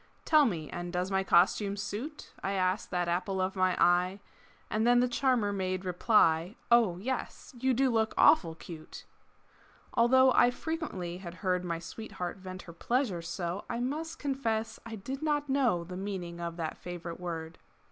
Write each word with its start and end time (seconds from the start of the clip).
"Tell 0.25 0.45
me 0.45 0.67
and 0.71 0.91
does 0.91 1.11
my 1.11 1.23
costume 1.23 1.77
suit?" 1.77 2.31
I 2.43 2.53
asked 2.53 2.89
that 2.89 3.07
apple 3.07 3.39
of 3.39 3.55
my 3.55 3.79
eye 3.79 4.19
And 4.67 4.87
then 4.87 4.99
the 4.99 5.07
charmer 5.07 5.53
made 5.53 5.85
reply, 5.85 6.55
"Oh, 6.71 6.97
yes, 6.97 7.53
you 7.59 7.75
do 7.75 7.91
look 7.91 8.15
awful 8.17 8.55
cute!" 8.55 9.05
Although 9.93 10.31
I 10.31 10.49
frequently 10.49 11.17
had 11.19 11.35
heard 11.45 11.63
My 11.63 11.77
sweetheart 11.77 12.37
vent 12.37 12.63
her 12.63 12.73
pleasure 12.73 13.21
so, 13.21 13.63
I 13.69 13.79
must 13.79 14.17
confess 14.17 14.79
I 14.87 14.95
did 14.95 15.21
not 15.21 15.49
know 15.49 15.83
The 15.83 15.97
meaning 15.97 16.39
of 16.41 16.57
that 16.57 16.79
favorite 16.79 17.19
word. 17.19 17.59